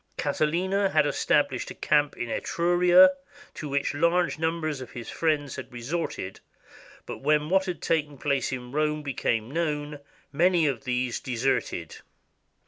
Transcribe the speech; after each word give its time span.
Catiline 0.17 0.71
had 0.93 1.05
established 1.05 1.69
a 1.69 1.75
camp 1.75 2.17
in 2.17 2.27
Etruria, 2.27 3.11
to 3.53 3.69
which 3.69 3.93
large 3.93 4.39
numbers 4.39 4.81
of 4.81 4.93
his 4.93 5.11
friends 5.11 5.57
had 5.57 5.71
resorted, 5.71 6.39
but 7.05 7.19
when 7.19 7.49
what 7.51 7.65
had 7.65 7.83
taken 7.83 8.17
place 8.17 8.51
in 8.51 8.71
Rome 8.71 9.03
became 9.03 9.51
known, 9.51 9.99
many 10.31 10.65
of 10.65 10.85
these 10.85 11.19
de 11.19 11.35
serted. 11.35 11.99